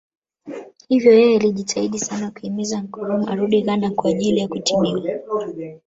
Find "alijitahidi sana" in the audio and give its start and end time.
1.37-2.31